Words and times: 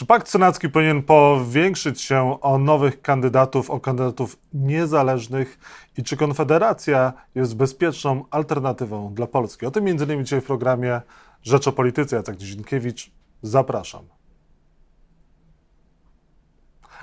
Czy 0.00 0.06
pakt 0.06 0.28
senacki 0.28 0.68
powinien 0.68 1.02
powiększyć 1.02 2.00
się 2.00 2.40
o 2.40 2.58
nowych 2.58 3.02
kandydatów, 3.02 3.70
o 3.70 3.80
kandydatów 3.80 4.38
niezależnych 4.54 5.58
i 5.98 6.02
czy 6.02 6.16
Konfederacja 6.16 7.12
jest 7.34 7.56
bezpieczną 7.56 8.24
alternatywą 8.30 9.14
dla 9.14 9.26
Polski? 9.26 9.66
O 9.66 9.70
tym 9.70 9.88
innymi 9.88 10.24
dzisiaj 10.24 10.40
w 10.40 10.44
programie 10.44 11.00
Rzecz 11.42 11.68
o 11.68 11.72
Polityce. 11.72 12.16
Jacek 12.16 12.36
Dzienkiewicz, 12.36 13.10
zapraszam. 13.42 14.04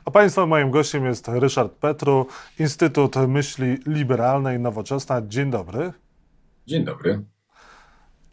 A 0.06 0.12
Państwa 0.12 0.46
moim 0.46 0.72
gościem 0.72 1.06
jest 1.06 1.28
Ryszard 1.28 1.72
Petru, 1.72 2.28
Instytut 2.60 3.16
Myśli 3.28 3.78
Liberalnej 3.86 4.60
Nowoczesna. 4.60 5.22
Dzień 5.22 5.52
dobry. 5.52 5.94
Dzień 6.68 6.86
dobry. 6.86 7.37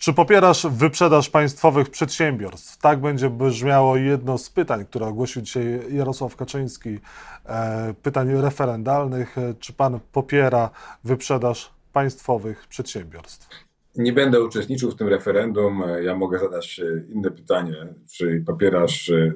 Czy 0.04 0.12
popierasz 0.12 0.66
wyprzedaż 0.70 1.30
państwowych 1.30 1.90
przedsiębiorstw? 1.90 2.78
Tak 2.78 3.00
będzie 3.00 3.30
brzmiało 3.30 3.96
jedno 3.96 4.38
z 4.38 4.50
pytań, 4.50 4.86
które 4.86 5.06
ogłosił 5.06 5.42
dzisiaj 5.42 5.80
Jarosław 5.90 6.36
Kaczyński, 6.36 7.00
e, 7.46 7.94
pytań 8.02 8.40
referendalnych. 8.40 9.36
Czy 9.58 9.72
pan 9.72 10.00
popiera 10.12 10.70
wyprzedaż 11.04 11.72
państwowych 11.92 12.66
przedsiębiorstw? 12.66 13.48
Nie 13.96 14.12
będę 14.12 14.44
uczestniczył 14.44 14.90
w 14.90 14.96
tym 14.96 15.08
referendum. 15.08 15.82
Ja 16.02 16.14
mogę 16.14 16.38
zadać 16.38 16.80
inne 17.08 17.30
pytanie. 17.30 17.74
Czy 18.12 18.42
popierasz 18.46 19.10
e, 19.10 19.32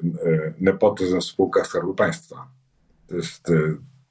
nepotyzm 0.59 1.19
w 1.19 1.23
spółkach 1.23 1.67
Skarbu 1.67 1.93
Państwa? 1.93 2.47
To 3.07 3.15
jest, 3.15 3.49
e, 3.49 3.53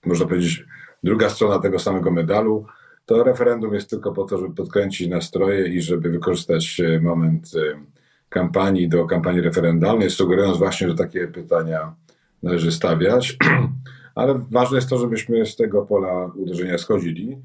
można 0.07 0.27
powiedzieć, 0.27 0.65
druga 1.03 1.31
strona 1.31 1.59
tego 1.59 1.79
samego 1.79 2.11
medalu 2.11 2.67
to 3.09 3.25
referendum 3.25 3.75
jest 3.75 3.91
tylko 3.91 4.13
po 4.13 4.25
to, 4.25 4.39
żeby 4.39 4.55
podkręcić 4.55 5.09
nastroje 5.09 5.69
i 5.69 5.83
żeby 5.83 6.11
wykorzystać 6.11 6.81
e, 6.81 7.01
moment 7.01 7.51
e, 7.57 7.81
kampanii 8.29 8.89
do 8.89 9.07
kampanii 9.07 9.41
referendalnej, 9.41 10.11
sugerując 10.11 10.59
właśnie, 10.59 10.89
że 10.89 10.95
takie 10.95 11.29
pytania 11.29 11.95
należy 12.43 12.73
stawiać. 12.73 13.37
Ale 14.15 14.41
ważne 14.51 14.79
jest 14.79 14.89
to, 14.89 14.99
żebyśmy 14.99 15.47
z 15.47 15.57
tego 15.57 15.87
pola 15.87 16.31
uderzenia 16.37 16.79
schodzili. 16.79 17.39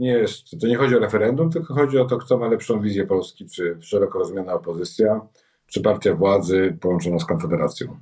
Nie 0.00 0.10
jest, 0.12 0.60
to 0.60 0.66
nie 0.66 0.76
chodzi 0.76 0.96
o 0.96 0.98
referendum, 0.98 1.50
tylko 1.50 1.74
chodzi 1.74 1.98
o 1.98 2.04
to, 2.04 2.18
kto 2.18 2.38
ma 2.38 2.48
lepszą 2.48 2.80
wizję 2.80 3.06
Polski, 3.06 3.48
czy 3.48 3.76
szeroko 3.80 4.18
rozumiana 4.18 4.52
opozycja, 4.52 5.20
czy 5.66 5.80
partia 5.80 6.14
władzy 6.14 6.76
połączona 6.80 7.18
z 7.18 7.24
Konfederacją. 7.24 7.96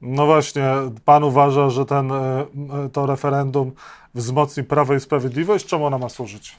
No 0.00 0.26
właśnie, 0.26 0.72
pan 1.04 1.24
uważa, 1.24 1.70
że 1.70 1.84
ten, 1.84 2.12
e, 2.12 2.46
to 2.92 3.06
referendum 3.06 3.72
wzmocni 4.14 4.64
Prawo 4.64 4.94
i 4.94 5.00
Sprawiedliwość? 5.00 5.66
Czemu 5.66 5.84
ona 5.86 5.98
ma 5.98 6.08
służyć? 6.08 6.58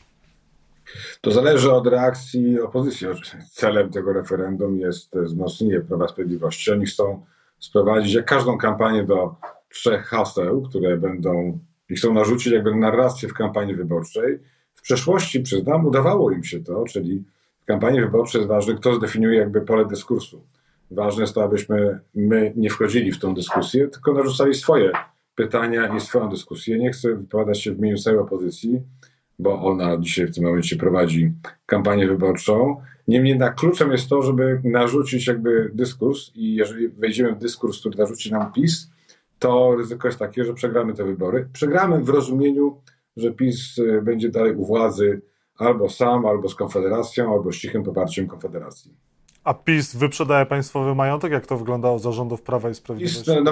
To 1.21 1.31
zależy 1.31 1.73
od 1.73 1.87
reakcji 1.87 2.61
opozycji. 2.61 3.07
Celem 3.51 3.89
tego 3.89 4.13
referendum 4.13 4.79
jest 4.79 5.17
wzmocnienie 5.17 5.79
Prawa 5.81 6.05
i 6.05 6.09
Sprawiedliwości. 6.09 6.71
Oni 6.71 6.85
chcą 6.85 7.25
sprowadzić 7.59 8.13
jak 8.13 8.25
każdą 8.25 8.57
kampanię 8.57 9.03
do 9.03 9.35
trzech 9.69 10.05
haseł, 10.05 10.61
które 10.61 10.97
będą 10.97 11.59
i 11.89 11.95
chcą 11.95 12.13
narzucić 12.13 12.53
jakby 12.53 12.75
narrację 12.75 13.29
w 13.29 13.33
kampanii 13.33 13.75
wyborczej. 13.75 14.39
W 14.75 14.81
przeszłości, 14.81 15.39
przyznam, 15.39 15.85
udawało 15.85 16.31
im 16.31 16.43
się 16.43 16.59
to, 16.59 16.83
czyli 16.83 17.23
w 17.61 17.65
kampanii 17.65 18.01
wyborczej 18.01 18.39
jest 18.39 18.49
ważne, 18.49 18.75
kto 18.75 18.95
zdefiniuje 18.95 19.39
jakby 19.39 19.61
pole 19.61 19.85
dyskursu. 19.85 20.41
Ważne 20.91 21.21
jest 21.21 21.33
to, 21.33 21.43
abyśmy 21.43 21.99
my 22.15 22.53
nie 22.55 22.69
wchodzili 22.69 23.11
w 23.11 23.19
tą 23.19 23.33
dyskusję, 23.33 23.87
tylko 23.87 24.13
narzucali 24.13 24.53
swoje 24.53 24.91
pytania 25.35 25.95
i 25.95 25.99
swoją 25.99 26.29
dyskusję. 26.29 26.79
Nie 26.79 26.91
chcę 26.91 27.15
wypowiadać 27.15 27.61
się 27.61 27.71
w 27.71 27.77
imieniu 27.77 27.97
całej 27.97 28.19
opozycji, 28.19 28.81
bo 29.39 29.61
ona 29.61 29.97
dzisiaj 29.97 30.27
w 30.27 30.35
tym 30.35 30.43
momencie 30.43 30.75
prowadzi 30.75 31.31
kampanię 31.65 32.07
wyborczą. 32.07 32.81
Niemniej 33.07 33.29
jednak 33.29 33.55
kluczem 33.55 33.91
jest 33.91 34.09
to, 34.09 34.21
żeby 34.21 34.61
narzucić 34.63 35.27
jakby 35.27 35.71
dyskurs 35.73 36.31
i 36.35 36.55
jeżeli 36.55 36.89
wejdziemy 36.89 37.35
w 37.35 37.37
dyskurs, 37.37 37.79
który 37.79 37.97
narzuci 37.97 38.31
nam 38.31 38.53
PiS, 38.53 38.89
to 39.39 39.75
ryzyko 39.75 40.07
jest 40.07 40.19
takie, 40.19 40.45
że 40.45 40.53
przegramy 40.53 40.93
te 40.93 41.03
wybory. 41.03 41.49
Przegramy 41.53 42.03
w 42.03 42.09
rozumieniu, 42.09 42.81
że 43.17 43.31
PiS 43.31 43.77
y, 43.77 44.01
będzie 44.01 44.29
dalej 44.29 44.55
u 44.55 44.65
władzy 44.65 45.21
albo 45.57 45.89
sam, 45.89 46.25
albo 46.25 46.49
z 46.49 46.55
Konfederacją, 46.55 47.33
albo 47.33 47.51
z 47.51 47.55
cichym 47.55 47.83
poparciem 47.83 48.27
Konfederacji. 48.27 48.93
A 49.45 49.53
PiS 49.53 49.95
wyprzedaje 49.95 50.45
państwowy 50.45 50.95
majątek? 50.95 51.31
Jak 51.31 51.47
to 51.47 51.57
wyglądało 51.57 51.99
za 51.99 52.11
rządów 52.11 52.41
Prawa 52.41 52.69
i 52.69 52.75
Sprawiedliwości? 52.75 53.31
PiS, 53.31 53.43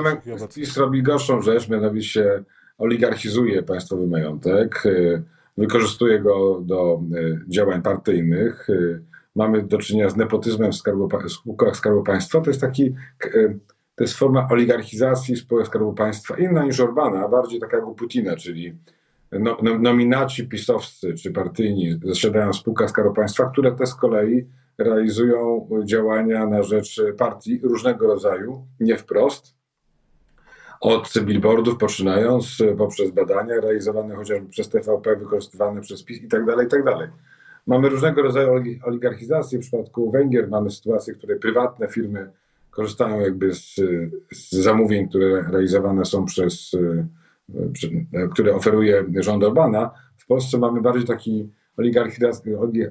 no, 0.42 0.48
PiS 0.56 0.78
robi 0.78 1.04
gorszą 1.04 1.42
rzecz, 1.42 1.70
mianowicie 1.70 2.44
oligarchizuje 2.78 3.64
państwowy 3.64 4.08
majątek, 4.08 4.86
y, 4.86 5.24
wykorzystuje 5.58 6.20
go 6.20 6.62
do 6.62 7.02
y, 7.16 7.42
działań 7.48 7.82
partyjnych. 7.82 8.70
Y, 8.70 9.02
mamy 9.36 9.64
do 9.64 9.78
czynienia 9.78 10.10
z 10.10 10.16
nepotyzmem 10.16 10.72
w, 10.72 10.76
skarbu, 10.76 11.10
spółkach 11.28 11.78
Skarbu 11.78 12.04
Państwa. 12.04 12.42
To 12.42 12.50
jest 12.50 12.62
taki, 12.62 12.94
to 13.96 14.04
jest 14.04 14.14
forma 14.14 14.48
oligarchizacji 14.52 15.36
spółek 15.36 15.68
Skarbu 15.68 15.94
Państwa, 15.94 16.38
inna 16.38 16.66
niż 16.66 16.80
Orbana, 16.80 17.28
bardziej 17.28 17.60
taka 17.60 17.78
jak 17.78 17.88
u 17.88 17.96
Putina, 17.96 18.36
czyli 18.36 18.74
no, 19.32 19.58
no, 19.64 19.80
nominaci 19.80 20.48
pisowscy 20.48 21.14
czy 21.14 21.32
partyjni 21.32 22.00
zasiadają 22.04 22.52
w 22.52 22.56
spółkach 22.56 22.90
Skarbu 22.90 23.14
Państwa, 23.14 23.50
które 23.50 23.72
te 23.72 23.86
z 23.86 23.96
kolei 23.96 24.46
realizują 24.78 25.70
działania 25.84 26.48
na 26.48 26.64
rzecz 26.64 27.02
partii 27.18 27.60
różnego 27.64 28.08
rodzaju, 28.08 28.66
nie 28.80 28.98
wprost. 28.98 29.56
Od 30.82 31.14
billboardów 31.22 31.78
poczynając, 31.78 32.58
poprzez 32.78 33.12
badania 33.12 33.56
realizowane 33.62 34.16
chociażby 34.16 34.50
przez 34.50 34.70
TVP, 34.70 35.16
wykorzystywane 35.16 35.82
przez 35.82 36.04
PiS 36.04 36.22
i 36.24 36.28
tak 36.28 36.46
dalej, 36.46 36.68
tak. 36.68 37.12
Mamy 37.68 37.90
różnego 37.90 38.22
rodzaju 38.22 38.64
oligarchizację. 38.84 39.60
W 39.60 39.62
przypadku 39.62 40.12
Węgier 40.12 40.50
mamy 40.50 40.72
sytuację, 40.72 41.14
w 41.14 41.18
której 41.18 41.40
prywatne 41.40 41.88
firmy 41.88 42.32
korzystają 42.72 43.20
jakby 43.20 43.54
z, 43.54 43.76
z 44.32 44.52
zamówień, 44.52 45.10
które 45.10 45.42
realizowane 45.42 46.06
są 46.06 46.26
przez, 46.26 46.72
które 48.34 48.56
oferuje 48.56 49.06
rząd 49.20 49.44
Orbana. 49.44 49.92
W 50.18 50.26
Polsce 50.26 50.58
mamy 50.58 50.82
bardziej 50.82 51.08
taki 51.08 51.50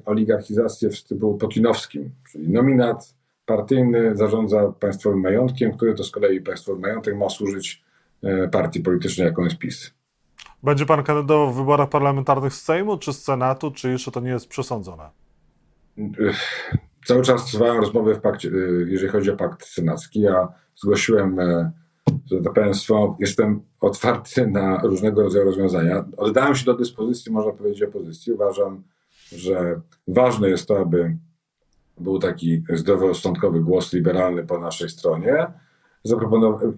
oligarchizację 0.05 0.91
w 0.91 0.97
stylu 0.97 1.35
putinowskim, 1.35 2.11
czyli 2.33 2.49
nominat 2.49 3.15
partyjny 3.47 4.17
zarządza 4.17 4.73
państwowym 4.81 5.21
majątkiem, 5.21 5.73
który 5.73 5.95
to 5.95 6.05
z 6.05 6.11
kolei 6.11 6.41
państwowy 6.41 6.81
majątek 6.81 7.17
ma 7.17 7.29
służyć 7.29 7.85
e, 8.23 8.49
partii 8.49 8.81
politycznej, 8.81 9.27
jaką 9.27 9.45
jest 9.45 9.59
PiS. 9.59 9.95
Będzie 10.63 10.87
pan 10.87 11.05
kandydował 11.05 11.53
w 11.53 11.57
wyborach 11.57 11.89
parlamentarnych 11.89 12.55
z 12.55 12.63
Sejmu 12.63 12.99
czy 12.99 13.13
z 13.13 13.25
Senatu, 13.25 13.71
czy 13.71 13.91
jeszcze 13.91 14.11
to 14.11 14.21
nie 14.21 14.31
jest 14.31 14.49
przesądzone? 14.49 15.11
Cały 17.05 17.23
czas 17.23 17.45
trwają 17.45 17.77
rozmowy 17.81 18.15
w 18.15 18.21
pakcie, 18.21 18.49
e, 18.49 18.53
jeżeli 18.87 19.13
chodzi 19.13 19.31
o 19.31 19.37
pakt 19.37 19.67
senacki. 19.67 20.21
Ja 20.21 20.49
zgłosiłem 20.77 21.37
że 22.27 22.41
tak 22.41 22.53
Państwo, 22.53 23.17
jestem 23.21 23.61
otwarty 23.81 24.47
na 24.47 24.81
różnego 24.83 25.23
rodzaju 25.23 25.45
rozwiązania. 25.45 26.05
Oddałem 26.17 26.55
się 26.55 26.65
do 26.65 26.75
dyspozycji, 26.75 27.33
można 27.33 27.53
powiedzieć, 27.53 27.83
opozycji. 27.83 28.33
Uważam, 28.33 28.83
że 29.33 29.81
ważne 30.09 30.49
jest 30.49 30.69
to, 30.69 30.79
aby 30.79 31.17
był 32.01 32.19
taki 32.19 32.63
zdroworozsądkowy 32.75 33.61
głos 33.61 33.93
liberalny 33.93 34.47
po 34.47 34.59
naszej 34.59 34.89
stronie. 34.89 35.47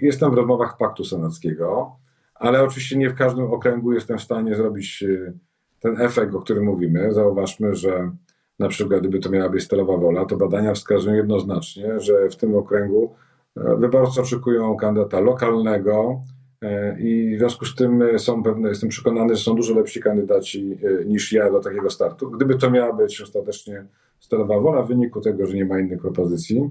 Jestem 0.01 0.31
w 0.31 0.35
rozmowach 0.35 0.77
Paktu 0.77 1.05
Senackiego, 1.05 1.97
ale 2.35 2.63
oczywiście 2.63 2.97
nie 2.97 3.11
w 3.11 3.15
każdym 3.15 3.45
okręgu 3.45 3.93
jestem 3.93 4.19
w 4.19 4.23
stanie 4.23 4.57
zrobić 4.57 5.03
y, 5.03 5.33
ten 5.81 6.01
efekt, 6.01 6.35
o 6.35 6.41
którym 6.41 6.65
mówimy. 6.65 7.15
Zauważmy, 7.15 7.75
że 7.75 8.11
na 8.59 8.69
przykład 8.69 9.01
gdyby 9.01 9.19
to 9.19 9.31
miała 9.31 9.49
być 9.49 9.65
stelowa 9.65 9.97
wola, 9.97 10.25
to 10.25 10.37
badania 10.37 10.75
wskazują 10.75 11.15
jednoznacznie, 11.15 12.01
że 12.01 12.29
w 12.29 12.37
tym 12.37 12.57
okręgu 12.57 13.15
Wyborcy 13.57 14.21
oczekują 14.21 14.77
kandydata 14.77 15.21
lokalnego 15.21 16.23
e, 16.63 17.01
i 17.01 17.37
w 17.37 17.39
związku 17.39 17.65
z 17.65 17.75
tym 17.75 18.05
są 18.19 18.43
pewne, 18.43 18.69
jestem 18.69 18.89
przekonany, 18.89 19.37
że 19.37 19.43
są 19.43 19.55
dużo 19.55 19.75
lepsi 19.75 20.01
kandydaci 20.01 20.79
e, 20.83 21.05
niż 21.05 21.33
ja 21.33 21.51
do 21.51 21.61
takiego 21.61 21.91
startu. 21.91 22.31
Gdyby 22.31 22.59
to 22.59 22.71
miała 22.71 22.93
być 22.93 23.21
ostatecznie 23.21 23.85
sterowa 24.21 24.61
wola 24.61 24.83
w 24.83 24.89
wyniku 24.89 25.21
tego, 25.21 25.47
że 25.47 25.55
nie 25.55 25.65
ma 25.65 25.81
innych 25.81 26.01
propozycji, 26.01 26.71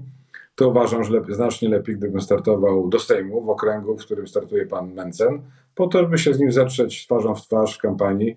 to 0.54 0.68
uważam, 0.68 1.04
że 1.04 1.12
lepiej, 1.12 1.34
znacznie 1.34 1.68
lepiej, 1.68 1.96
gdybym 1.96 2.20
startował 2.20 2.88
do 2.88 2.98
Sejmu 2.98 3.44
w 3.44 3.50
okręgu, 3.50 3.96
w 3.96 4.04
którym 4.04 4.28
startuje 4.28 4.66
pan 4.66 4.92
Mencen, 4.92 5.42
po 5.74 5.86
to, 5.86 5.98
żeby 5.98 6.18
się 6.18 6.34
z 6.34 6.38
nim 6.38 6.52
zetrzeć 6.52 7.04
twarzą 7.04 7.34
w 7.34 7.42
twarz 7.42 7.76
w 7.76 7.80
kampanii 7.80 8.36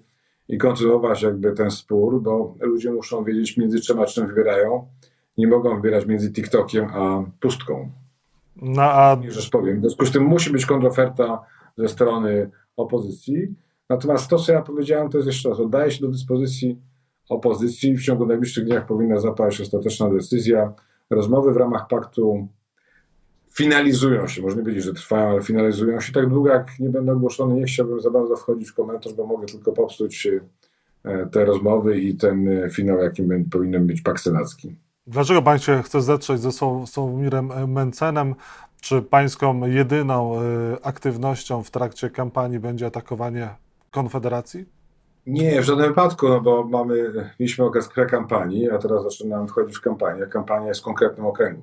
i 0.50 0.58
kontynuować 0.58 1.22
jakby 1.22 1.52
ten 1.52 1.72
spór, 1.72 2.22
bo 2.22 2.56
ludzie 2.60 2.92
muszą 2.92 3.24
wiedzieć 3.24 3.58
między 3.58 3.82
czym 3.82 4.00
a 4.00 4.06
czym 4.06 4.28
wybierają. 4.28 4.88
Nie 5.38 5.48
mogą 5.48 5.76
wybierać 5.76 6.06
między 6.06 6.32
TikTokiem 6.34 6.86
a 6.94 7.24
pustką. 7.40 7.90
No, 8.62 8.82
a... 8.82 9.18
Rzecz 9.28 9.50
powiem. 9.50 9.78
W 9.78 9.82
związku 9.82 10.06
z 10.06 10.12
tym 10.12 10.24
musi 10.24 10.52
być 10.52 10.66
kontroferta 10.66 11.42
ze 11.78 11.88
strony 11.88 12.50
opozycji. 12.78 13.56
Natomiast 13.90 14.30
to, 14.30 14.40
co 14.40 14.52
ja 14.52 14.62
powiedziałem, 14.62 15.10
to 15.10 15.18
jest 15.18 15.28
jeszcze 15.28 15.50
raz, 15.50 15.60
oddaję 15.60 15.92
się 15.92 16.02
do 16.02 16.08
dyspozycji 16.08 16.82
opozycji. 17.30 17.98
W 17.98 18.04
ciągu 18.04 18.26
najbliższych 18.26 18.66
dniach 18.66 18.86
powinna 18.86 19.20
zapaść 19.20 19.62
ostateczna 19.62 20.10
decyzja. 20.10 20.74
Rozmowy 21.10 21.54
w 21.54 21.58
ramach 21.58 21.88
paktu 21.88 22.48
finalizują 23.54 24.28
się, 24.28 24.42
można 24.42 24.62
powiedzieć, 24.62 24.84
że 24.84 24.94
trwają, 24.94 25.30
ale 25.30 25.42
finalizują 25.42 26.00
się 26.00 26.14
tak 26.14 26.30
długo, 26.30 26.50
jak 26.50 26.80
nie 26.80 26.90
będą 26.90 27.14
ogłoszone. 27.14 27.56
Nie 27.56 27.66
chciałbym 27.66 28.02
za 28.02 28.12
bardzo 28.12 28.36
wchodzić 28.36 28.70
w 28.70 28.74
komentarz, 28.74 29.14
bo 29.14 29.26
mogę 29.26 29.46
tylko 29.46 29.72
popsuć 29.72 30.28
e, 31.04 31.26
te 31.26 31.46
rozmowy 31.46 32.00
i 32.00 32.16
ten 32.16 32.48
e, 32.48 32.70
finał, 32.70 32.98
jakim 32.98 33.50
powinien 33.50 33.88
być 33.88 34.02
pakt 34.02 34.22
senacki. 34.22 34.76
Dlaczego 35.08 35.42
pan 35.42 35.60
się 35.60 35.84
chce 35.84 36.02
zetrzeć 36.02 36.40
ze 36.42 36.52
Sławomirem 36.86 37.72
Mencenem? 37.72 38.36
Czy 38.82 39.02
pańską 39.02 39.68
jedyną 39.68 40.42
y, 40.42 40.84
aktywnością 40.84 41.64
w 41.64 41.72
trakcie 41.72 42.10
kampanii 42.10 42.60
będzie 42.60 42.86
atakowanie 42.86 43.50
Konfederacji? 43.92 44.66
Nie, 45.28 45.62
w 45.62 45.66
żadnym 45.66 45.88
wypadku, 45.88 46.30
no 46.30 46.42
bo 46.42 46.64
mamy, 46.64 47.14
mieliśmy 47.40 47.66
okres 47.66 47.90
pre-kampanii, 47.90 48.70
a 48.70 48.78
teraz 48.78 49.04
zaczynamy 49.04 49.48
wchodzić 49.48 49.78
w 49.78 49.82
kampanię. 49.82 50.26
Kampania 50.26 50.68
jest 50.68 50.82
w 50.82 50.84
konkretnym 50.84 51.26
okręgu. 51.26 51.62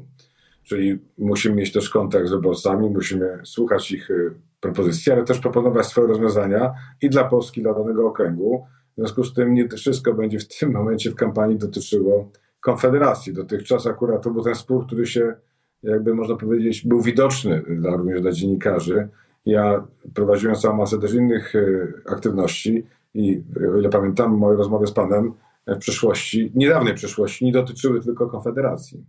Czyli 0.63 0.99
musimy 1.19 1.55
mieć 1.55 1.73
też 1.73 1.91
kontakt 1.91 2.27
z 2.27 2.31
wyborcami, 2.31 2.91
musimy 2.91 3.39
słuchać 3.45 3.93
ich 3.93 4.11
y, 4.11 4.35
propozycji, 4.61 5.13
ale 5.13 5.25
też 5.25 5.39
proponować 5.39 5.87
swoje 5.87 6.07
rozwiązania 6.07 6.75
i 7.03 7.11
dla 7.11 7.25
Polski, 7.25 7.63
dla 7.63 7.75
danego 7.75 8.07
okręgu. 8.07 8.67
W 8.93 9.01
związku 9.01 9.25
z 9.25 9.35
tym 9.35 9.55
nie 9.55 9.69
wszystko 9.69 10.15
będzie 10.15 10.39
w 10.39 10.49
tym 10.59 10.73
momencie 10.73 11.11
w 11.11 11.15
kampanii 11.15 11.59
dotyczyło 11.59 12.31
Konfederacji. 12.65 13.33
Dotychczas 13.33 13.87
akurat 13.87 14.23
to 14.23 14.31
był 14.31 14.43
ten 14.43 14.55
spór, 14.55 14.87
który 14.87 15.07
się, 15.07 15.35
jakby 15.83 16.15
można 16.15 16.37
powiedzieć, 16.37 16.87
był 16.87 17.01
widoczny 17.01 17.63
dla, 17.69 17.97
również 17.97 18.21
dla 18.21 18.33
dziennikarzy. 18.33 19.09
Ja 19.47 19.87
prowadziłem 20.15 20.57
całą 20.57 20.77
masę 20.77 20.99
też 20.99 21.15
innych 21.15 21.55
y, 21.55 21.93
aktywności 22.07 22.87
i 23.15 23.43
o 23.75 23.79
ile 23.79 23.89
pamiętam, 23.89 24.37
moje 24.37 24.57
rozmowy 24.57 24.87
z 24.87 24.93
panem 24.93 25.33
w 25.67 25.79
przyszłości, 25.79 26.53
niedawnej 26.55 26.95
przyszłości, 26.95 27.45
nie 27.45 27.53
dotyczyły 27.53 28.01
tylko 28.01 28.27
Konfederacji. 28.27 29.05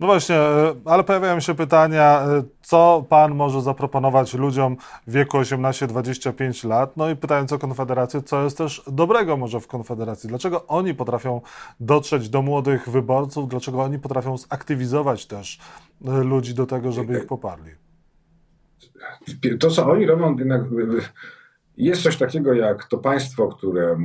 No 0.00 0.06
właśnie, 0.06 0.36
e, 0.36 0.74
ale 0.84 1.04
pojawiają 1.04 1.40
się 1.40 1.54
pytania, 1.54 2.22
e, 2.22 2.42
co 2.62 3.06
pan 3.08 3.34
może 3.34 3.62
zaproponować 3.62 4.34
ludziom 4.34 4.76
w 5.06 5.12
wieku 5.12 5.38
18-25 5.38 6.68
lat? 6.68 6.96
No 6.96 7.10
i 7.10 7.16
pytając 7.16 7.52
o 7.52 7.58
Konfederację, 7.58 8.22
co 8.22 8.44
jest 8.44 8.58
też 8.58 8.82
dobrego 8.86 9.36
może 9.36 9.60
w 9.60 9.66
Konfederacji? 9.66 10.28
Dlaczego 10.28 10.66
oni 10.66 10.94
potrafią 10.94 11.40
dotrzeć 11.80 12.28
do 12.28 12.42
młodych 12.42 12.88
wyborców? 12.88 13.48
Dlaczego 13.48 13.82
oni 13.82 13.98
potrafią 13.98 14.38
zaktywizować 14.38 15.26
też 15.26 15.58
e, 16.06 16.10
ludzi 16.10 16.54
do 16.54 16.66
tego, 16.66 16.92
żeby 16.92 17.18
ich 17.18 17.26
poparli? 17.26 17.70
To, 19.60 19.70
co 19.70 19.86
oni 19.86 20.06
robią, 20.06 20.36
jest 21.76 22.02
coś 22.02 22.16
takiego 22.16 22.52
jak 22.52 22.84
to 22.84 22.98
państwo, 22.98 23.48
które 23.48 23.96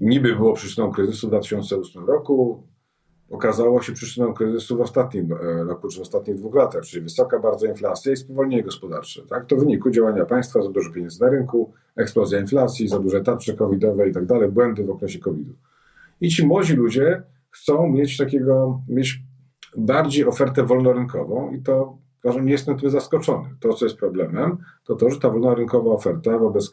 niby 0.00 0.36
było 0.36 0.52
przyczyną 0.52 0.90
kryzysu 0.90 1.26
w 1.26 1.30
2008 1.30 2.06
roku, 2.06 2.66
okazało 3.30 3.82
się 3.82 3.92
przyczyną 3.92 4.34
kryzysu 4.34 4.76
w 4.76 4.80
ostatnim 4.80 5.32
e, 5.32 5.64
roku, 5.64 5.88
czy 5.88 5.98
w 5.98 6.02
ostatnich 6.02 6.36
dwóch 6.36 6.54
latach, 6.54 6.82
czyli 6.82 7.02
wysoka 7.02 7.38
bardzo 7.38 7.66
inflacja 7.66 8.12
i 8.12 8.16
spowolnienie 8.16 8.62
gospodarcze. 8.62 9.22
Tak? 9.22 9.46
To 9.46 9.56
w 9.56 9.58
wyniku 9.58 9.90
działania 9.90 10.24
państwa, 10.24 10.62
za 10.62 10.70
dużo 10.70 10.92
pieniędzy 10.92 11.20
na 11.20 11.30
rynku, 11.30 11.72
eksplozja 11.96 12.40
inflacji, 12.40 12.88
za 12.88 12.98
duże 12.98 13.20
tarcze 13.20 13.54
covidowe 13.54 14.08
i 14.08 14.12
tak 14.12 14.26
dalej, 14.26 14.48
błędy 14.48 14.84
w 14.84 14.90
okresie 14.90 15.18
covidu. 15.18 15.54
I 16.20 16.28
ci 16.28 16.46
młodzi 16.46 16.74
ludzie 16.74 17.22
chcą 17.50 17.88
mieć 17.88 18.16
takiego, 18.16 18.80
mieć 18.88 19.22
bardziej 19.76 20.26
ofertę 20.26 20.62
wolnorynkową 20.62 21.50
i 21.50 21.62
to 21.62 21.98
uważam, 22.24 22.46
nie 22.46 22.52
jestem 22.52 22.78
tym 22.78 22.90
zaskoczony. 22.90 23.48
To, 23.60 23.74
co 23.74 23.84
jest 23.84 23.96
problemem, 23.96 24.56
to 24.84 24.94
to, 24.94 25.10
że 25.10 25.20
ta 25.20 25.30
wolnorynkowa 25.30 25.90
oferta 25.90 26.38
wobec 26.38 26.72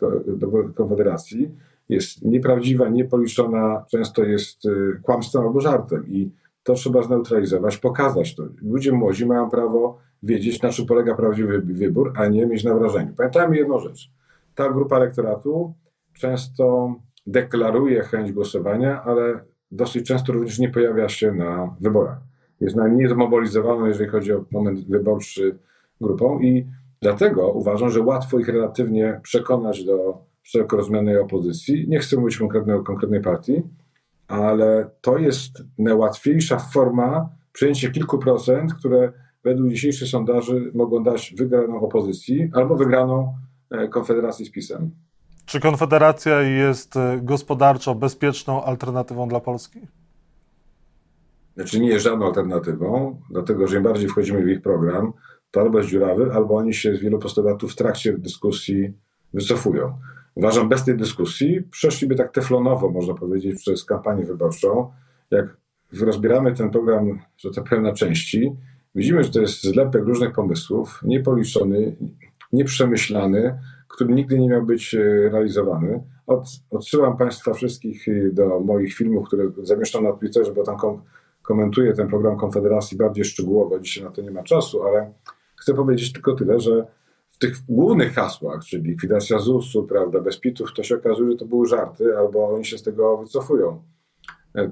Konfederacji 0.76 1.52
jest 1.90 2.26
nieprawdziwa, 2.26 2.90
niepoliczona, 2.90 3.86
często 3.92 4.24
jest 4.24 4.66
y, 4.66 5.00
kłamstwem 5.04 5.42
albo 5.42 5.62
żartem 5.62 6.08
i 6.08 6.32
to 6.63 6.74
trzeba 6.74 7.01
zneutralizować, 7.01 7.77
pokazać 7.77 8.36
to. 8.36 8.44
Ludzie 8.62 8.92
młodzi 8.92 9.25
mają 9.25 9.50
prawo 9.50 9.98
wiedzieć, 10.24 10.62
na 10.62 10.69
czym 10.69 10.86
polega 10.86 11.15
prawdziwy 11.15 11.62
wybór, 11.62 12.13
a 12.15 12.27
nie 12.27 12.45
mieć 12.45 12.63
na 12.63 12.74
wrażeniu. 12.74 13.13
Pamiętajmy 13.18 13.57
jedną 13.57 13.80
rzecz. 13.80 14.12
Ta 14.56 14.69
grupa 14.69 14.98
elektoratu 14.98 15.74
często 16.13 16.95
deklaruje 17.27 18.04
chęć 18.04 18.31
głosowania, 18.31 19.04
ale 19.04 19.39
dosyć 19.71 20.07
często 20.07 20.33
również 20.33 20.60
nie 20.60 20.69
pojawia 20.69 21.10
się 21.10 21.31
na 21.31 21.75
wyborach. 21.81 22.18
Jest 22.60 22.75
najmniej 22.75 23.07
zmobilizowana, 23.07 23.88
jeżeli 23.88 24.10
chodzi 24.10 24.33
o 24.33 24.45
moment 24.51 24.88
wyborczy 24.88 25.60
grupą 26.01 26.39
i 26.39 26.68
dlatego 27.01 27.51
uważam, 27.51 27.89
że 27.89 28.01
łatwo 28.01 28.39
ich 28.39 28.48
relatywnie 28.48 29.19
przekonać 29.24 29.86
do 29.86 30.18
szeroko 30.44 30.77
rozumianej 30.77 31.18
opozycji. 31.18 31.86
Nie 31.89 32.00
chcę 32.00 32.18
mówić 32.18 32.38
konkretnej, 32.38 32.83
konkretnej 32.83 33.21
partii, 33.21 33.63
ale 34.34 34.90
to 35.02 35.18
jest 35.18 35.64
najłatwiejsza 35.78 36.60
forma 36.60 37.30
przejęcia 37.52 37.92
kilku 37.92 38.18
procent, 38.18 38.74
które 38.74 39.12
według 39.44 39.70
dzisiejszych 39.70 40.08
sondaży 40.08 40.72
mogą 40.74 41.04
dać 41.04 41.34
wygraną 41.38 41.82
opozycji 41.82 42.52
albo 42.54 42.76
wygraną 42.76 43.34
e, 43.72 43.88
Konfederacji 43.88 44.46
z 44.46 44.52
PiSem. 44.52 44.92
Czy 45.46 45.60
Konfederacja 45.60 46.42
jest 46.42 46.98
e, 46.98 47.20
gospodarczo 47.24 47.96
bezpieczną 47.96 48.64
alternatywą 48.64 49.28
dla 49.28 49.40
Polski? 49.40 49.80
Znaczy 51.56 51.80
nie 51.80 51.90
jest 51.90 52.04
żadną 52.04 52.26
alternatywą, 52.26 53.20
dlatego 53.30 53.68
że 53.68 53.78
im 53.78 53.84
bardziej 53.84 54.10
wchodzimy 54.10 54.44
w 54.44 54.50
ich 54.50 54.62
program, 54.62 55.14
to 55.52 55.62
albo 55.62 55.78
jest 55.78 55.90
dziurawy, 55.90 56.32
albo 56.34 56.56
oni 56.56 56.74
się 56.74 56.96
z 56.96 57.00
wielu 57.00 57.20
postulatów 57.20 57.72
w 57.72 57.76
trakcie 57.76 58.18
dyskusji 58.18 58.94
wycofują. 59.34 59.98
Uważam, 60.36 60.70
bez 60.70 60.86
tej 60.86 60.98
dyskusji 60.98 61.62
przeszliby 61.72 62.16
tak 62.16 62.32
teflonowo, 62.32 62.90
można 62.90 63.14
powiedzieć, 63.14 63.60
przez 63.60 63.86
kampanię 63.86 64.26
wyborczą. 64.26 64.92
Jak 65.32 65.58
rozbieramy 66.02 66.54
ten 66.54 66.70
program, 66.70 67.20
że 67.38 67.52
tak 67.52 67.64
powiem, 67.64 67.84
na 67.84 67.94
części, 67.94 68.56
widzimy, 68.96 69.24
że 69.24 69.32
to 69.32 69.42
jest 69.42 69.64
zlepek 69.64 70.04
różnych 70.04 70.34
pomysłów, 70.34 71.02
niepoliczony, 71.04 71.96
nieprzemyślany, 72.54 73.60
który 73.88 74.14
nigdy 74.14 74.40
nie 74.40 74.50
miał 74.50 74.64
być 74.66 74.96
e, 74.96 75.00
realizowany. 75.30 76.04
Od, 76.28 76.46
odsyłam 76.72 77.18
Państwa 77.18 77.54
wszystkich 77.54 78.08
e, 78.08 78.32
do 78.32 78.60
moich 78.60 78.94
filmów, 78.94 79.28
które 79.28 79.44
zamieszczam 79.64 80.04
na 80.04 80.14
Twitterze, 80.14 80.54
bo 80.54 80.64
tam 80.64 80.78
kom, 80.78 81.02
komentuję 81.42 81.94
ten 81.94 82.08
program 82.08 82.38
Konfederacji 82.38 82.98
bardziej 82.98 83.26
szczegółowo. 83.26 83.80
Dzisiaj 83.80 84.04
na 84.04 84.12
to 84.12 84.22
nie 84.22 84.32
ma 84.32 84.44
czasu, 84.44 84.84
ale 84.84 85.14
chcę 85.56 85.74
powiedzieć 85.74 86.14
tylko 86.14 86.36
tyle, 86.36 86.60
że 86.60 86.88
w 87.34 87.38
tych 87.38 87.66
głównych 87.70 88.14
hasłach, 88.14 88.64
czyli 88.64 88.84
likwidacja 88.84 89.40
ZUS-u, 89.40 89.84
prawda, 89.84 90.22
bez 90.22 90.40
pitów, 90.40 90.74
to 90.76 90.84
się 90.84 90.96
okazuje, 90.96 91.32
że 91.32 91.38
to 91.38 91.46
były 91.46 91.68
żarty, 91.68 92.18
albo 92.18 92.50
oni 92.50 92.66
się 92.66 92.78
z 92.78 92.84
tego 92.84 93.18
wycofują. 93.18 93.84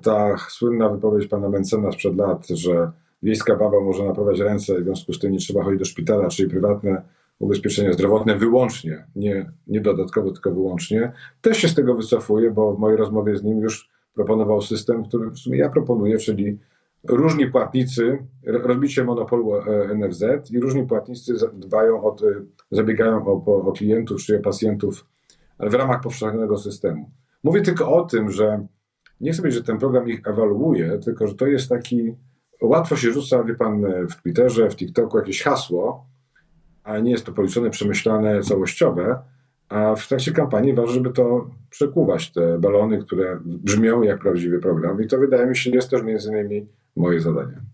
Ta 0.02 0.38
słynna 0.50 0.90
wypowiedź 0.90 1.28
pana 1.28 1.50
Mencena 1.50 1.92
sprzed 1.92 2.18
lat, 2.18 2.48
że 2.48 2.92
wiejska 3.24 3.56
baba 3.56 3.80
może 3.80 4.04
naprawiać 4.04 4.40
ręce, 4.40 4.82
w 4.82 4.84
związku 4.84 5.14
z 5.14 5.20
tym 5.20 5.32
nie 5.32 5.40
trzeba 5.40 5.64
chodzić 5.64 5.80
do 5.80 5.86
szpitala, 5.86 6.28
czyli 6.30 6.50
prywatne 6.50 7.02
ubezpieczenia 7.40 7.94
zdrowotne 7.94 8.38
wyłącznie, 8.38 9.06
nie, 9.16 9.52
nie 9.68 9.82
dodatkowo, 9.82 10.32
tylko 10.32 10.52
wyłącznie, 10.52 11.12
też 11.42 11.58
się 11.58 11.68
z 11.68 11.76
tego 11.76 11.96
wycofuje, 11.96 12.52
bo 12.52 12.74
w 12.74 12.80
mojej 12.80 12.98
rozmowie 12.98 13.38
z 13.38 13.44
nim 13.44 13.60
już 13.60 13.90
proponował 14.14 14.62
system, 14.62 15.04
który 15.04 15.30
w 15.30 15.38
sumie 15.38 15.58
ja 15.58 15.70
proponuję, 15.70 16.18
czyli 16.18 16.58
różni 17.04 17.48
płatnicy, 17.48 18.18
rozbicie 18.46 19.04
monopolu 19.04 19.56
e, 19.56 19.96
NFZ 19.96 20.24
i 20.52 20.60
różni 20.60 20.88
płatnicy 20.88 21.34
dbają 21.54 22.04
o, 22.04 22.16
zabiegają 22.72 23.26
o, 23.26 23.46
o 23.46 23.72
klientów 23.72 24.22
czy 24.22 24.38
o 24.38 24.42
pacjentów, 24.42 25.06
w 25.60 25.74
ramach 25.74 26.02
powszechnego 26.02 26.58
systemu. 26.58 27.12
Mówię 27.44 27.62
tylko 27.62 27.94
o 27.94 28.06
tym, 28.06 28.32
że 28.32 28.68
nie 29.22 29.32
chcę 29.32 29.42
powiedzieć, 29.42 29.60
że 29.60 29.66
ten 29.66 29.80
program 29.80 30.10
ich 30.10 30.22
ewaluuje, 30.28 31.00
tylko 31.00 31.28
że 31.28 31.36
to 31.36 31.48
jest 31.48 31.70
taki, 31.70 32.16
łatwo 32.62 32.96
się 32.96 33.12
rzuca, 33.12 33.44
wie 33.44 33.56
pan, 33.56 33.86
w 34.10 34.22
Twitterze, 34.22 34.70
w 34.70 34.76
TikToku 34.76 35.18
jakieś 35.18 35.44
hasło, 35.44 36.06
a 36.84 37.00
nie 37.00 37.12
jest 37.12 37.26
to 37.26 37.32
policzone, 37.32 37.70
przemyślane, 37.70 38.42
całościowe, 38.42 39.20
a 39.70 39.96
w 39.96 40.08
trakcie 40.08 40.32
kampanii 40.32 40.74
ważne, 40.74 40.94
żeby 40.94 41.10
to 41.10 41.50
przekuwać, 41.70 42.32
te 42.32 42.60
balony, 42.60 42.98
które 42.98 43.40
brzmią 43.46 44.02
jak 44.02 44.20
prawdziwy 44.20 44.60
program 44.60 45.04
i 45.04 45.08
to 45.08 45.18
wydaje 45.18 45.46
mi 45.46 45.58
się 45.58 45.70
jest 45.70 45.90
też 45.90 46.04
między 46.04 46.30
innymi 46.30 46.68
moje 46.96 47.22
zadanie. 47.22 47.72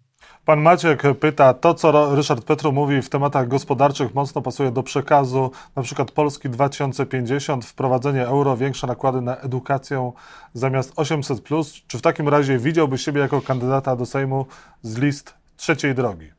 Pan 0.48 0.62
Maciek 0.62 1.04
pyta, 1.20 1.54
to 1.54 1.74
co 1.74 2.16
Ryszard 2.16 2.46
Petru 2.46 2.72
mówi 2.72 3.02
w 3.02 3.10
tematach 3.10 3.48
gospodarczych 3.48 4.16
mocno 4.16 4.42
pasuje 4.42 4.72
do 4.72 4.84
przekazu 4.84 5.52
na 5.76 5.82
przykład 5.82 6.12
Polski 6.12 6.50
2050, 6.50 7.66
wprowadzenie 7.66 8.28
euro, 8.28 8.58
większe 8.58 8.88
nakłady 8.88 9.22
na 9.22 9.38
edukację 9.38 10.12
zamiast 10.54 10.96
800+. 10.96 11.42
Plus. 11.42 11.74
Czy 11.88 11.98
w 11.98 12.02
takim 12.02 12.30
razie 12.30 12.58
widziałby 12.58 12.98
siebie 12.98 13.22
jako 13.22 13.42
kandydata 13.42 13.96
do 13.96 14.06
Sejmu 14.06 14.46
z 14.82 14.98
list 14.98 15.34
trzeciej 15.58 15.96
drogi? 15.96 16.32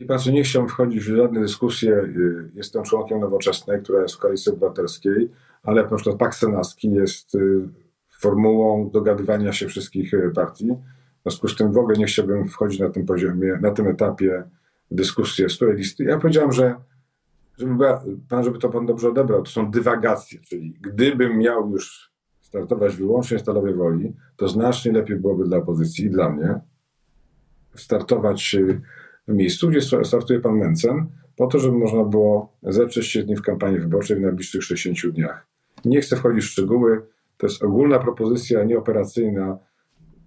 I 0.00 0.04
pan, 0.04 0.18
nie 0.32 0.42
chciałbym 0.42 0.68
wchodzić 0.68 1.04
w 1.04 1.16
żadne 1.16 1.40
dyskusje. 1.40 1.92
Y, 1.92 2.50
jestem 2.54 2.82
członkiem 2.82 3.20
Nowoczesnej, 3.20 3.82
która 3.82 4.02
jest 4.02 4.14
w 4.14 4.18
Koalicji 4.18 4.52
Obywatelskiej, 4.52 5.30
ale 5.62 5.82
na 5.82 5.96
przykład 5.96 6.16
Pakt 6.16 6.36
Senacki 6.36 6.90
jest 6.90 7.34
y, 7.34 7.68
formułą 8.20 8.90
dogadywania 8.90 9.52
się 9.52 9.66
wszystkich 9.66 10.14
y, 10.14 10.32
partii. 10.34 10.68
W 11.28 11.30
związku 11.30 11.48
z 11.48 11.56
tym 11.56 11.72
w 11.72 11.78
ogóle 11.78 11.96
nie 11.96 12.06
chciałbym 12.06 12.48
wchodzić 12.48 12.80
na 12.80 12.90
tym 12.90 13.06
poziomie, 13.06 13.58
na 13.60 13.70
tym 13.70 13.86
etapie 13.86 14.44
dyskusji 14.90 15.50
z 15.50 15.56
której 15.56 15.76
listy. 15.76 16.04
Ja 16.04 16.18
powiedziałem, 16.18 16.52
że 16.52 16.74
żeby 17.58 17.84
pan, 18.28 18.44
żeby 18.44 18.58
to 18.58 18.68
pan 18.68 18.86
dobrze 18.86 19.08
odebrał, 19.08 19.42
to 19.42 19.50
są 19.50 19.70
dywagacje, 19.70 20.40
czyli 20.40 20.74
gdybym 20.80 21.38
miał 21.38 21.70
już 21.70 22.12
startować 22.40 22.96
wyłącznie 22.96 23.38
stalowej 23.38 23.74
woli, 23.74 24.12
to 24.36 24.48
znacznie 24.48 24.92
lepiej 24.92 25.16
byłoby 25.16 25.44
dla 25.44 25.56
opozycji 25.56 26.04
i 26.04 26.10
dla 26.10 26.30
mnie 26.30 26.60
startować 27.74 28.56
w 29.28 29.32
miejscu, 29.32 29.68
gdzie 29.68 29.80
startuje 30.04 30.40
pan 30.40 30.56
Mencen, 30.56 31.06
po 31.36 31.46
to, 31.46 31.58
żeby 31.58 31.78
można 31.78 32.04
było 32.04 32.56
zetrzeć 32.62 33.06
się 33.06 33.22
z 33.22 33.26
nim 33.26 33.36
w 33.36 33.42
kampanii 33.42 33.80
wyborczej 33.80 34.16
w 34.16 34.20
najbliższych 34.20 34.62
60 34.62 35.14
dniach. 35.14 35.46
Nie 35.84 36.00
chcę 36.00 36.16
wchodzić 36.16 36.44
w 36.44 36.48
szczegóły, 36.48 37.02
to 37.36 37.46
jest 37.46 37.62
ogólna 37.62 37.98
propozycja, 37.98 38.64
nieoperacyjna. 38.64 39.58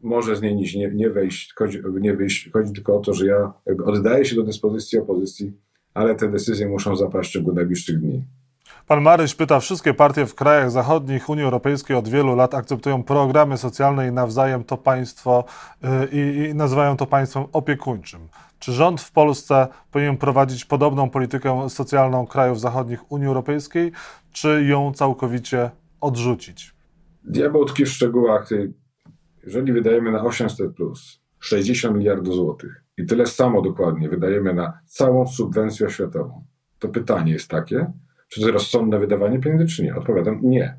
Może 0.03 0.35
z 0.35 0.41
niej 0.41 0.55
nie, 0.55 0.91
nie 0.91 1.09
wejść, 1.09 1.53
chodzi, 1.53 1.81
nie 2.01 2.13
wyjść. 2.13 2.49
Chodzi 2.53 2.73
tylko 2.73 2.97
o 2.97 2.99
to, 2.99 3.13
że 3.13 3.25
ja 3.25 3.53
oddaję 3.85 4.25
się 4.25 4.35
do 4.35 4.43
dyspozycji 4.43 4.99
opozycji, 4.99 5.53
ale 5.93 6.15
te 6.15 6.27
decyzje 6.27 6.69
muszą 6.69 6.95
zapaść 6.95 7.29
w 7.29 7.33
ciągu 7.33 7.53
najbliższych 7.53 7.99
dni. 7.99 8.23
Pan 8.87 9.01
Maryś 9.01 9.35
pyta, 9.35 9.59
wszystkie 9.59 9.93
partie 9.93 10.25
w 10.25 10.35
krajach 10.35 10.71
zachodnich 10.71 11.29
Unii 11.29 11.43
Europejskiej 11.43 11.95
od 11.95 12.07
wielu 12.07 12.35
lat 12.35 12.53
akceptują 12.53 13.03
programy 13.03 13.57
socjalne 13.57 14.07
i 14.07 14.11
nawzajem 14.11 14.63
to 14.63 14.77
państwo 14.77 15.43
yy, 15.81 15.89
i, 16.11 16.49
i 16.49 16.55
nazywają 16.55 16.97
to 16.97 17.05
państwem 17.05 17.43
opiekuńczym. 17.53 18.21
Czy 18.59 18.71
rząd 18.71 19.01
w 19.01 19.11
Polsce 19.11 19.67
powinien 19.91 20.17
prowadzić 20.17 20.65
podobną 20.65 21.09
politykę 21.09 21.69
socjalną 21.69 22.27
krajów 22.27 22.59
zachodnich 22.59 23.11
Unii 23.11 23.27
Europejskiej, 23.27 23.91
czy 24.31 24.65
ją 24.67 24.93
całkowicie 24.93 25.69
odrzucić? 26.01 26.73
Diabeł 27.23 27.65
tkwi 27.65 27.85
w 27.85 27.89
szczegółach. 27.89 28.49
Jeżeli 29.45 29.73
wydajemy 29.73 30.11
na 30.11 30.23
800 30.23 30.75
plus 30.75 31.21
60 31.39 31.97
miliardów 31.97 32.35
złotych 32.35 32.83
i 32.97 33.05
tyle 33.05 33.25
samo 33.25 33.61
dokładnie 33.61 34.09
wydajemy 34.09 34.53
na 34.53 34.79
całą 34.85 35.27
subwencję 35.27 35.87
oświatową, 35.87 36.43
to 36.79 36.89
pytanie 36.89 37.33
jest 37.33 37.47
takie, 37.47 37.91
czy 38.27 38.41
to 38.41 38.47
jest 38.47 38.53
rozsądne 38.53 38.99
wydawanie 38.99 39.39
pieniędzy, 39.39 39.65
czy 39.65 39.83
nie? 39.83 39.95
Odpowiadam 39.95 40.39
nie. 40.43 40.75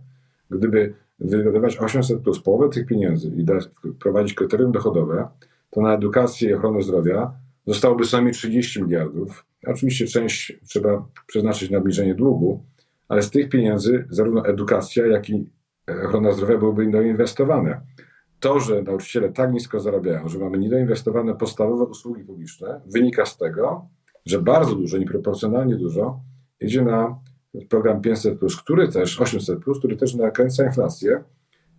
Gdyby 0.50 0.94
wydawać 1.18 1.76
800 1.78 2.20
plus 2.20 2.42
połowę 2.42 2.68
tych 2.68 2.86
pieniędzy 2.86 3.28
i 3.36 3.44
dać, 3.44 3.68
prowadzić 4.00 4.34
kryterium 4.34 4.72
dochodowe, 4.72 5.28
to 5.70 5.80
na 5.80 5.94
edukację 5.94 6.50
i 6.50 6.54
ochronę 6.54 6.82
zdrowia 6.82 7.32
zostałoby 7.66 8.04
co 8.04 8.16
najmniej 8.16 8.34
30 8.34 8.82
miliardów. 8.82 9.46
Oczywiście 9.66 10.06
część 10.06 10.58
trzeba 10.68 11.08
przeznaczyć 11.26 11.70
na 11.70 11.78
obniżenie 11.78 12.14
długu, 12.14 12.64
ale 13.08 13.22
z 13.22 13.30
tych 13.30 13.48
pieniędzy 13.48 14.06
zarówno 14.10 14.46
edukacja, 14.46 15.06
jak 15.06 15.30
i 15.30 15.50
ochrona 16.04 16.32
zdrowia 16.32 16.58
byłyby 16.58 16.90
doinwestowane. 16.90 17.80
To, 18.42 18.60
że 18.60 18.82
nauczyciele 18.82 19.32
tak 19.32 19.52
nisko 19.52 19.80
zarabiają, 19.80 20.28
że 20.28 20.38
mamy 20.38 20.58
niedoinwestowane 20.58 21.34
podstawowe 21.34 21.84
usługi 21.84 22.24
publiczne, 22.24 22.80
wynika 22.86 23.26
z 23.26 23.38
tego, 23.38 23.88
że 24.26 24.42
bardzo 24.42 24.74
dużo, 24.74 24.98
nieproporcjonalnie 24.98 25.76
dużo 25.76 26.20
idzie 26.60 26.82
na 26.82 27.18
program 27.68 28.00
500, 28.00 28.38
który 28.58 28.88
też 28.88 29.20
800, 29.20 29.58
który 29.78 29.96
też 29.96 30.14
nakręca 30.14 30.66
inflację, 30.66 31.24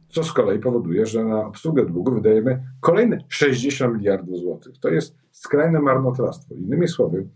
co 0.08 0.24
z 0.24 0.34
kolei 0.34 0.60
powoduje, 0.60 1.06
że 1.06 1.24
na 1.24 1.46
obsługę 1.46 1.86
długu 1.86 2.12
wydajemy 2.12 2.64
kolejne 2.80 3.18
60 3.30 3.98
miliardów 3.98 4.38
złotych. 4.38 4.78
To 4.78 4.90
jest 4.90 5.16
skrajne 5.32 5.80
marnotrawstwo. 5.80 6.56
Innymi 6.56 6.88
słowy, 6.88 7.28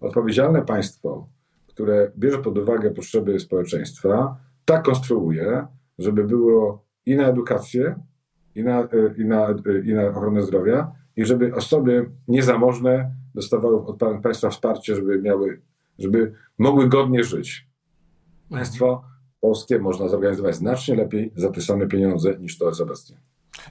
odpowiedzialne 0.00 0.62
państwo, 0.62 1.28
które 1.66 2.12
bierze 2.18 2.38
pod 2.38 2.58
uwagę 2.58 2.90
potrzeby 2.90 3.40
społeczeństwa, 3.40 4.36
tak 4.64 4.84
konstruuje, 4.84 5.66
żeby 5.98 6.24
było 6.24 6.84
i 7.06 7.16
na 7.16 7.28
edukację, 7.28 7.94
i 8.54 8.64
na, 8.64 8.88
i 9.18 9.24
na, 9.24 9.54
i 9.84 9.92
na 9.92 10.08
ochronę 10.08 10.42
zdrowia, 10.42 10.92
i 11.16 11.24
żeby 11.24 11.54
osoby 11.54 12.10
niezamożne 12.28 13.14
dostawały 13.34 13.86
od 13.86 13.98
państwa 14.22 14.50
wsparcie, 14.50 14.96
żeby 14.96 15.22
miały, 15.22 15.60
żeby 15.98 16.32
mogły 16.58 16.88
godnie 16.88 17.24
żyć. 17.24 17.66
Państwo 18.50 19.04
polskie 19.40 19.78
można 19.78 20.08
zorganizować 20.08 20.54
znacznie 20.54 20.94
lepiej 20.94 21.32
za 21.36 21.50
te 21.50 21.60
same 21.60 21.86
pieniądze 21.86 22.38
niż 22.38 22.58
to 22.58 22.68
jest 22.68 22.80
obecnie. 22.80 23.16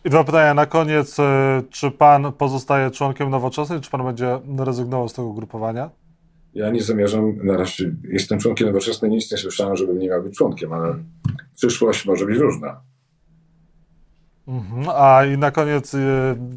I 0.06 0.10
dwa 0.10 0.24
pytania 0.24 0.54
na 0.54 0.66
koniec. 0.66 1.18
Czy 1.70 1.92
pan 1.92 2.34
pozostaje 2.34 2.92
członkiem 2.92 3.30
nowoczesnej, 3.30 3.82
czy 3.82 3.92
pan 3.92 4.04
będzie 4.04 4.40
rezygnował 4.58 5.10
z 5.10 5.14
tego 5.14 5.28
ugrupowania? 5.28 5.90
Ja 6.54 6.70
nie 6.70 6.82
zamierzam, 6.84 7.38
na 7.44 7.58
razie 7.58 7.96
jestem 8.04 8.40
członkiem 8.40 8.68
nowoczesnej, 8.68 9.12
nic 9.12 9.32
nie 9.32 9.38
słyszałem, 9.38 9.76
żebym 9.76 10.00
nie 10.00 10.10
miał 10.10 10.24
być 10.24 10.38
członkiem, 10.38 10.74
ale 10.74 10.96
przyszłość 11.56 12.06
może 12.06 12.26
być 12.26 12.38
różna. 12.38 12.82
Mhm. 14.48 14.90
A 14.96 15.26
i 15.26 15.38
na 15.38 15.52
koniec 15.52 15.96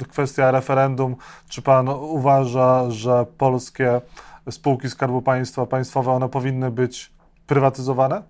kwestia 0.09 0.51
referendum. 0.51 1.17
Czy 1.49 1.63
pan 1.63 1.89
uważa, 1.89 2.91
że 2.91 3.27
polskie 3.39 4.01
spółki 4.51 4.91
Skarbu 4.91 5.23
Państwa, 5.23 5.67
państwowe, 5.67 6.11
one 6.11 6.29
powinny 6.29 6.71
być 6.71 7.13
prywatyzowane? 7.47 8.23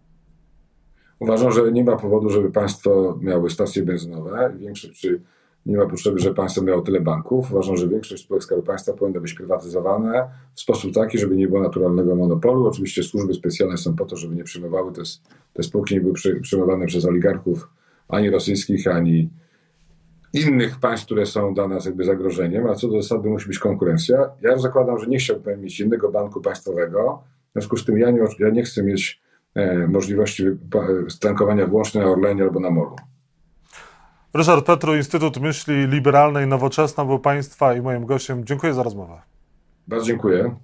Uważam, 1.18 1.52
że 1.52 1.72
nie 1.72 1.84
ma 1.84 1.96
powodu, 1.96 2.30
żeby 2.30 2.50
państwo 2.50 3.18
miały 3.20 3.50
stacje 3.50 3.82
benzynowe. 3.82 4.52
Większość, 4.58 5.00
czy 5.00 5.20
nie 5.66 5.76
ma 5.76 5.86
potrzeby, 5.86 6.18
żeby 6.18 6.34
państwo 6.34 6.62
miało 6.62 6.82
tyle 6.82 7.00
banków. 7.00 7.52
Uważam, 7.52 7.76
że 7.76 7.88
większość 7.88 8.22
spółek 8.22 8.42
Skarbu 8.42 8.64
Państwa 8.64 8.92
powinna 8.92 9.20
być 9.20 9.34
prywatyzowane 9.34 10.28
w 10.54 10.60
sposób 10.60 10.94
taki, 10.94 11.18
żeby 11.18 11.36
nie 11.36 11.48
było 11.48 11.62
naturalnego 11.62 12.16
monopolu. 12.16 12.66
Oczywiście 12.66 13.02
służby 13.02 13.34
specjalne 13.34 13.76
są 13.76 13.96
po 13.96 14.04
to, 14.04 14.16
żeby 14.16 14.34
nie 14.34 14.44
przyjmowały, 14.44 14.92
te, 14.92 15.02
te 15.52 15.62
spółki 15.62 15.94
nie 15.94 16.00
były 16.00 16.14
przyjmowane 16.42 16.86
przez 16.86 17.04
oligarchów 17.04 17.68
ani 18.08 18.30
rosyjskich, 18.30 18.86
ani 18.86 19.30
innych 20.34 20.80
państw, 20.80 21.06
które 21.06 21.26
są 21.26 21.54
dla 21.54 21.68
nas 21.68 21.84
jakby 21.84 22.04
zagrożeniem, 22.04 22.66
a 22.66 22.74
co 22.74 22.88
do 22.88 23.02
zasady 23.02 23.28
musi 23.28 23.48
być 23.48 23.58
konkurencja. 23.58 24.30
Ja 24.42 24.58
zakładam, 24.58 24.98
że 24.98 25.06
nie 25.06 25.18
chciałbym 25.18 25.60
mieć 25.60 25.80
innego 25.80 26.10
banku 26.10 26.40
państwowego, 26.40 27.22
w 27.48 27.52
związku 27.52 27.76
z 27.76 27.84
tym 27.84 27.98
ja 27.98 28.10
nie, 28.10 28.20
ja 28.38 28.50
nie 28.50 28.62
chcę 28.62 28.82
mieć 28.82 29.22
e, 29.54 29.86
możliwości 29.86 30.44
stankowania 31.08 31.66
wyłącznie 31.66 32.00
na 32.00 32.06
Orlenie 32.06 32.42
albo 32.42 32.60
na 32.60 32.70
Molu. 32.70 32.96
Ryszard 34.34 34.66
Petru, 34.66 34.96
Instytut 34.96 35.40
Myśli 35.40 35.86
Liberalnej 35.88 36.46
Nowoczesna 36.46 37.04
był 37.04 37.18
Państwa 37.18 37.74
i 37.74 37.82
moim 37.82 38.06
gościem. 38.06 38.44
Dziękuję 38.44 38.74
za 38.74 38.82
rozmowę. 38.82 39.22
Bardzo 39.88 40.06
dziękuję. 40.06 40.54